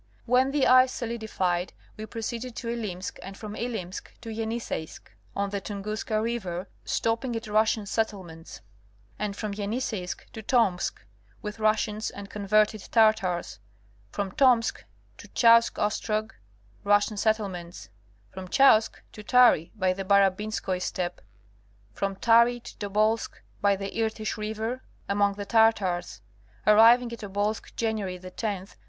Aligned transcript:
When 0.25 0.49
the 0.49 0.65
ice 0.65 0.91
solidified 0.91 1.73
we 1.95 2.07
proceeded 2.07 2.55
to 2.55 2.69
Ilimsk 2.69 3.19
and 3.21 3.37
from 3.37 3.55
Ilimsk 3.55 4.11
to 4.21 4.29
Yeniseisk 4.31 5.11
on 5.35 5.51
the 5.51 5.61
Tunguska 5.61 6.19
river, 6.19 6.67
stopping 6.83 7.35
at 7.35 7.45
Russian 7.45 7.85
settlements; 7.85 8.61
and 9.19 9.35
from 9.35 9.53
Yeniseisk 9.53 10.25
to 10.33 10.41
Tomsk 10.41 11.05
with 11.43 11.59
Russians 11.59 12.09
and 12.09 12.31
converted 12.31 12.81
Tartars; 12.91 13.59
from 14.11 14.31
Tomsk 14.31 14.83
to 15.19 15.27
Chausk 15.27 15.77
Ostrog, 15.77 16.33
Russian 16.83 17.15
settlements; 17.15 17.89
from 18.31 18.47
Chausk 18.47 19.03
to 19.11 19.21
Tari 19.21 19.71
by 19.75 19.93
the 19.93 20.03
Barabinskoi 20.03 20.81
steppe; 20.81 21.21
from 21.93 22.15
Tari 22.15 22.59
to 22.61 22.75
Tobolsk 22.79 23.39
by 23.61 23.75
the 23.75 24.01
Irtish 24.03 24.35
river 24.35 24.81
among 25.07 25.35
the 25.35 25.45
Tartars; 25.45 26.21
ar 26.65 26.73
riving 26.75 27.13
at 27.13 27.19
Tobolsk 27.19 27.75
January 27.75 28.17
10,1730. 28.17 28.77